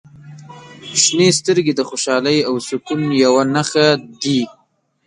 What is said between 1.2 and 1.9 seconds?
سترګې د